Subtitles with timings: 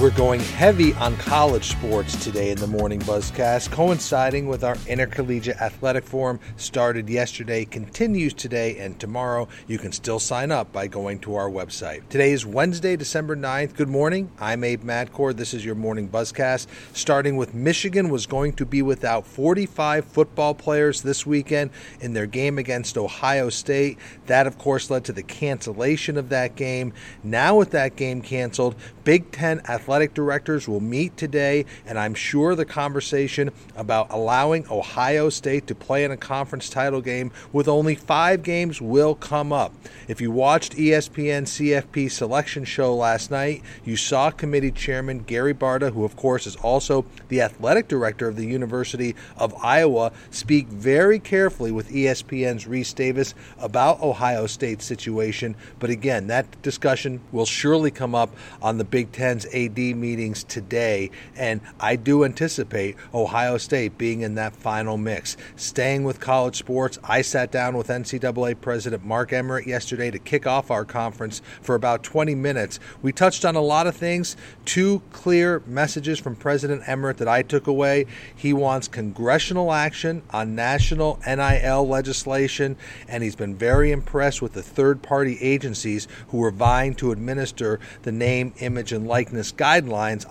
[0.00, 5.60] We're going heavy on college sports today in the Morning Buzzcast, coinciding with our Intercollegiate
[5.60, 6.38] Athletic Forum.
[6.56, 9.48] Started yesterday, continues today, and tomorrow.
[9.66, 12.08] You can still sign up by going to our website.
[12.10, 13.74] Today is Wednesday, December 9th.
[13.74, 14.30] Good morning.
[14.38, 15.34] I'm Abe Madkour.
[15.34, 16.68] This is your Morning Buzzcast.
[16.92, 22.26] Starting with Michigan was going to be without 45 football players this weekend in their
[22.26, 23.98] game against Ohio State.
[24.26, 26.92] That, of course, led to the cancellation of that game.
[27.24, 32.54] Now, with that game canceled, Big Ten athletic directors will meet today, and I'm sure
[32.54, 37.94] the conversation about allowing Ohio State to play in a conference title game with only
[37.94, 39.72] five games will come up.
[40.06, 45.92] If you watched ESPN CFP selection show last night, you saw committee chairman Gary Barta,
[45.92, 51.18] who of course is also the athletic director of the University of Iowa, speak very
[51.18, 55.56] carefully with ESPN's Rece Davis about Ohio State's situation.
[55.78, 61.10] But again, that discussion will surely come up on the Big Ten's AD meetings today,
[61.36, 65.36] and I do anticipate Ohio State being in that final mix.
[65.54, 70.46] Staying with college sports, I sat down with NCAA President Mark Emmert yesterday to kick
[70.48, 72.80] off our conference for about 20 minutes.
[73.02, 74.36] We touched on a lot of things.
[74.64, 78.06] Two clear messages from President Emmert that I took away.
[78.34, 82.76] He wants congressional action on national NIL legislation,
[83.06, 87.78] and he's been very impressed with the third party agencies who are vying to administer
[88.02, 89.67] the name, image, and likeness guidelines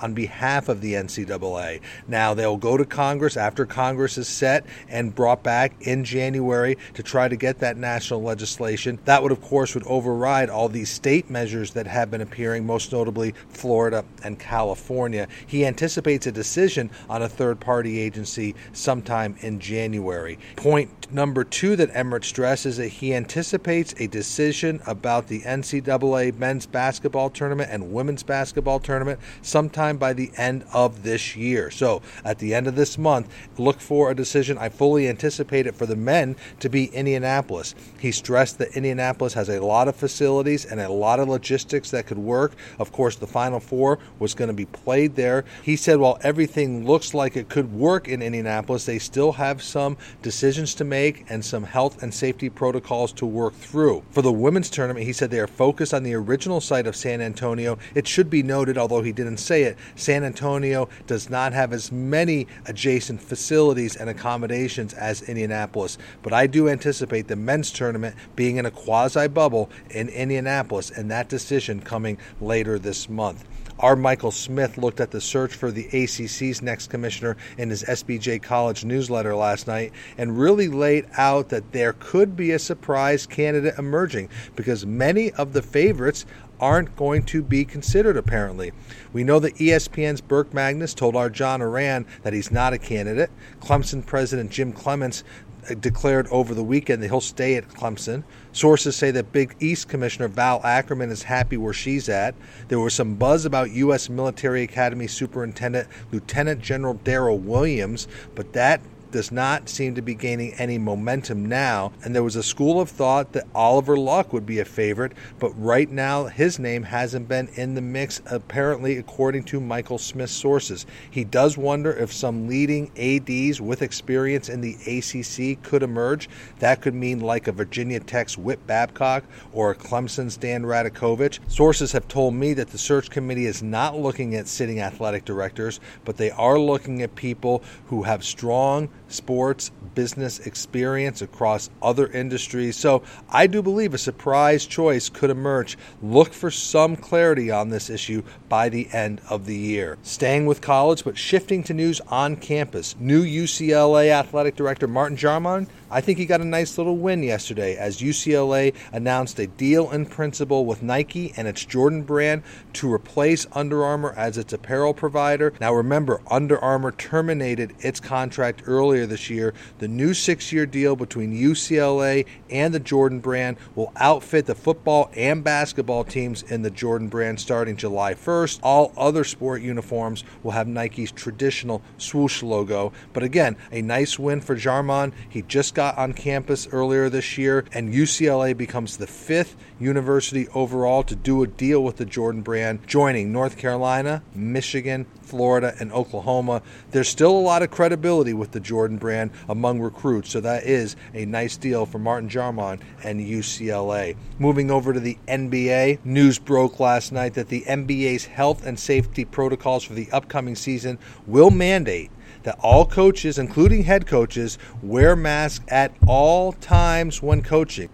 [0.00, 1.80] on behalf of the NCAA.
[2.06, 7.02] Now, they'll go to Congress after Congress is set and brought back in January to
[7.02, 8.98] try to get that national legislation.
[9.04, 12.92] That would, of course, would override all these state measures that have been appearing, most
[12.92, 15.28] notably Florida and California.
[15.46, 20.38] He anticipates a decision on a third party agency sometime in January.
[20.56, 26.36] Point number two that Emmert stresses is that he anticipates a decision about the NCAA
[26.36, 31.70] men's basketball tournament and women's basketball tournament sometime by the end of this year.
[31.70, 34.58] So at the end of this month, look for a decision.
[34.58, 37.74] I fully anticipate it for the men to be Indianapolis.
[37.98, 42.06] He stressed that Indianapolis has a lot of facilities and a lot of logistics that
[42.06, 42.52] could work.
[42.78, 45.44] Of course, the Final Four was going to be played there.
[45.62, 49.96] He said while everything looks like it could work in Indianapolis, they still have some
[50.22, 54.02] decisions to make and some health and safety protocols to work through.
[54.10, 57.20] For the women's tournament, he said they are focused on the original site of San
[57.20, 57.78] Antonio.
[57.94, 61.90] It should be noted, although he didn't say it, San Antonio does not have as
[61.90, 65.98] many adjacent facilities and accommodations as Indianapolis.
[66.22, 71.10] But I do anticipate the men's tournament being in a quasi bubble in Indianapolis and
[71.10, 73.44] that decision coming later this month.
[73.78, 78.42] Our Michael Smith looked at the search for the ACC's next commissioner in his SBJ
[78.42, 83.74] College newsletter last night and really laid out that there could be a surprise candidate
[83.76, 86.24] emerging because many of the favorites
[86.60, 88.72] aren't going to be considered, apparently.
[89.12, 93.30] We know that ESPN's Burke Magnus told our John Ourand that he's not a candidate.
[93.60, 95.24] Clemson President Jim Clements
[95.68, 98.22] uh, declared over the weekend that he'll stay at Clemson.
[98.52, 102.34] Sources say that Big East Commissioner Val Ackerman is happy where she's at.
[102.68, 104.08] There was some buzz about U.S.
[104.08, 108.80] Military Academy Superintendent Lieutenant General Darryl Williams, but that
[109.10, 111.92] does not seem to be gaining any momentum now.
[112.04, 115.50] And there was a school of thought that Oliver Luck would be a favorite, but
[115.56, 120.86] right now his name hasn't been in the mix, apparently, according to Michael Smith's sources.
[121.10, 126.28] He does wonder if some leading ADs with experience in the ACC could emerge.
[126.58, 131.40] That could mean like a Virginia Tech's Whit Babcock or a Clemson's Dan Radakovich.
[131.48, 135.80] Sources have told me that the search committee is not looking at sitting athletic directors,
[136.04, 142.76] but they are looking at people who have strong sports business experience across other industries.
[142.76, 145.76] So I do believe a surprise choice could emerge.
[146.02, 149.98] Look for some clarity on this issue by the end of the year.
[150.02, 152.94] Staying with college, but shifting to news on campus.
[152.98, 157.76] New UCLA athletic director Martin Jarmond I think he got a nice little win yesterday
[157.76, 162.42] as UCLA announced a deal in principle with Nike and its Jordan brand
[162.74, 165.52] to replace Under Armour as its apparel provider.
[165.60, 170.64] Now remember, Under Armour terminated its contract earlier earlier this year, the new six year
[170.64, 176.62] deal between UCLA and the Jordan brand will outfit the football and basketball teams in
[176.62, 178.60] the Jordan brand starting July 1st.
[178.62, 182.92] All other sport uniforms will have Nike's traditional swoosh logo.
[183.12, 185.12] But again, a nice win for Jarmond.
[185.28, 191.02] He just got on campus earlier this year, and UCLA becomes the fifth university overall
[191.02, 196.62] to do a deal with the Jordan brand, joining North Carolina, Michigan, Florida, and Oklahoma.
[196.92, 200.94] There's still a lot of credibility with the Jordan brand among recruits, so that is
[201.14, 204.16] a nice deal for Martin Jarmond and UCLA.
[204.38, 209.24] Moving over to the NBA, news broke last night that the NBA's health and safety
[209.24, 212.12] protocols for the upcoming season will mandate
[212.44, 217.88] that all coaches, including head coaches, wear masks at all times when coaching.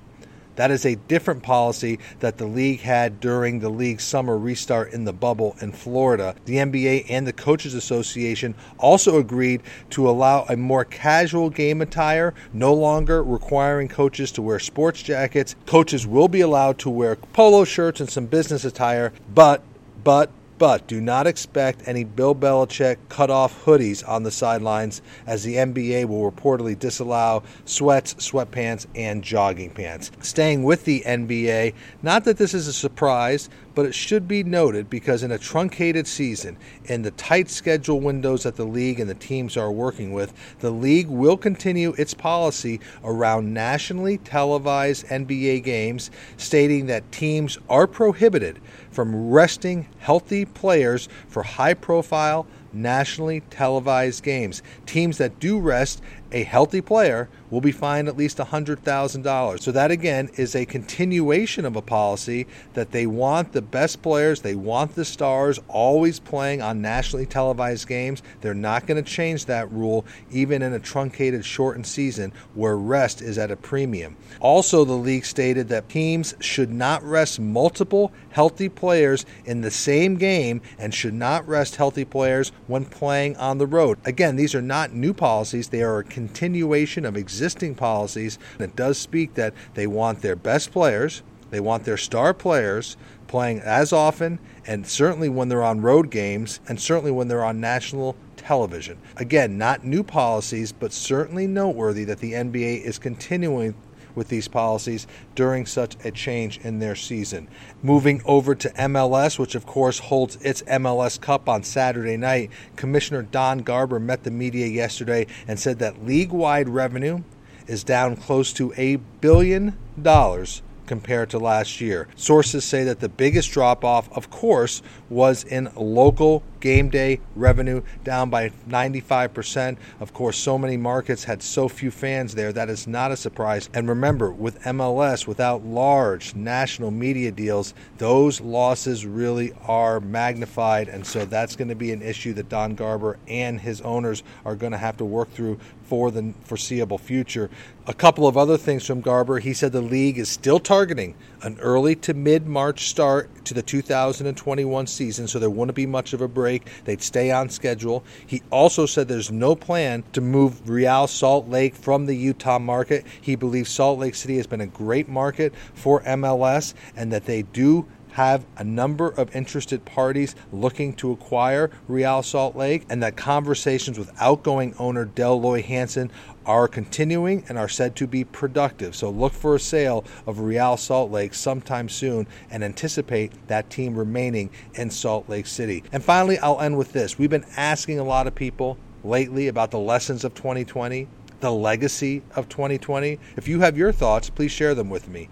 [0.56, 5.04] That is a different policy that the league had during the league's summer restart in
[5.04, 6.34] the bubble in Florida.
[6.44, 12.34] The NBA and the Coaches Association also agreed to allow a more casual game attire,
[12.52, 15.54] no longer requiring coaches to wear sports jackets.
[15.66, 19.62] Coaches will be allowed to wear polo shirts and some business attire, but
[20.04, 25.42] but but do not expect any Bill Belichick cut off hoodies on the sidelines, as
[25.42, 30.10] the NBA will reportedly disallow sweats, sweatpants, and jogging pants.
[30.20, 34.90] Staying with the NBA, not that this is a surprise, but it should be noted
[34.90, 39.14] because in a truncated season, in the tight schedule windows that the league and the
[39.14, 46.10] teams are working with, the league will continue its policy around nationally televised NBA games,
[46.36, 48.60] stating that teams are prohibited
[48.90, 54.62] from resting healthy players for high profile, nationally televised games.
[54.86, 59.60] Teams that do rest a healthy player will be fined at least $100,000.
[59.60, 64.40] So, that again is a continuation of a policy that they want the best players,
[64.40, 68.22] they want the stars always playing on nationally televised games.
[68.40, 73.20] They're not going to change that rule, even in a truncated, shortened season where rest
[73.20, 74.16] is at a premium.
[74.40, 80.16] Also, the league stated that teams should not rest multiple healthy players in the same
[80.16, 83.98] game and should not rest healthy players when playing on the road.
[84.06, 87.41] Again, these are not new policies, they are a continuation of existing
[87.74, 88.38] policies.
[88.58, 92.96] It does speak that they want their best players, they want their star players
[93.26, 97.60] playing as often, and certainly when they're on road games, and certainly when they're on
[97.60, 98.98] national television.
[99.16, 103.74] Again, not new policies, but certainly noteworthy that the NBA is continuing
[104.14, 107.48] with these policies during such a change in their season.
[107.82, 113.22] Moving over to MLS, which of course holds its MLS Cup on Saturday night, Commissioner
[113.22, 117.22] Don Garber met the media yesterday and said that league wide revenue
[117.66, 122.08] is down close to a billion dollars compared to last year.
[122.16, 127.82] Sources say that the biggest drop off, of course, was in local game day revenue
[128.04, 129.76] down by 95%.
[130.00, 132.52] Of course, so many markets had so few fans there.
[132.52, 133.68] That is not a surprise.
[133.74, 140.88] And remember, with MLS, without large national media deals, those losses really are magnified.
[140.88, 144.56] And so that's going to be an issue that Don Garber and his owners are
[144.56, 145.58] going to have to work through
[145.92, 147.50] for the foreseeable future.
[147.86, 149.40] A couple of other things from Garber.
[149.40, 153.62] He said the league is still targeting an early to mid March start to the
[153.62, 156.51] 2021 season, so there won't be much of a break.
[156.84, 158.04] They'd stay on schedule.
[158.26, 163.06] He also said there's no plan to move Real Salt Lake from the Utah market.
[163.20, 167.42] He believes Salt Lake City has been a great market for MLS and that they
[167.42, 173.16] do have a number of interested parties looking to acquire Real Salt Lake, and that
[173.16, 176.10] conversations with outgoing owner Dell Loy Hansen
[176.44, 178.94] are continuing and are said to be productive.
[178.94, 183.94] So look for a sale of Real Salt Lake sometime soon and anticipate that team
[183.94, 185.82] remaining in Salt Lake City.
[185.92, 187.18] And finally, I'll end with this.
[187.18, 191.08] We've been asking a lot of people lately about the lessons of 2020,
[191.40, 193.18] the legacy of 2020.
[193.36, 195.28] If you have your thoughts, please share them with me.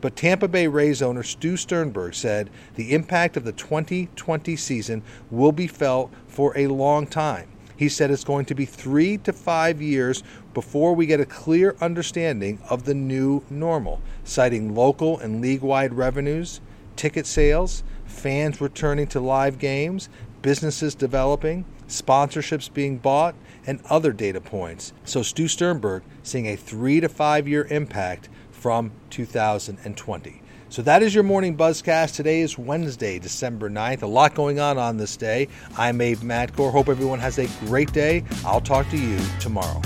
[0.00, 5.52] But Tampa Bay Rays owner Stu Sternberg said the impact of the 2020 season will
[5.52, 7.48] be felt for a long time.
[7.76, 10.22] He said it's going to be three to five years
[10.54, 15.92] before we get a clear understanding of the new normal, citing local and league wide
[15.92, 16.60] revenues,
[16.96, 20.08] ticket sales, fans returning to live games,
[20.40, 23.34] businesses developing, sponsorships being bought,
[23.66, 24.92] and other data points.
[25.04, 30.42] So Stu Sternberg seeing a three to five year impact from 2020.
[30.68, 32.16] So that is your morning buzzcast.
[32.16, 34.02] Today is Wednesday, December 9th.
[34.02, 35.46] A lot going on on this day.
[35.76, 36.72] I'm Abe Madkour.
[36.72, 38.24] Hope everyone has a great day.
[38.44, 39.80] I'll talk to you tomorrow.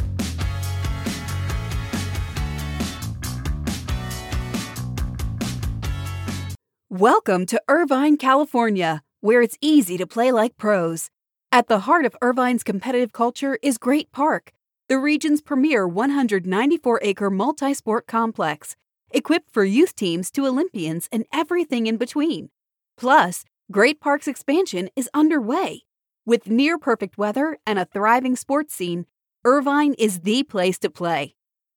[6.88, 11.10] Welcome to Irvine, California, where it's easy to play like pros.
[11.52, 14.52] At the heart of Irvine's competitive culture is Great Park
[14.90, 18.74] the region's premier 194 acre multi sport complex,
[19.12, 22.50] equipped for youth teams to Olympians and everything in between.
[22.98, 25.82] Plus, Great Parks expansion is underway.
[26.26, 29.06] With near perfect weather and a thriving sports scene,
[29.44, 31.36] Irvine is the place to play.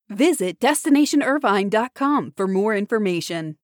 [0.09, 3.57] Visit destinationirvine.com for more information.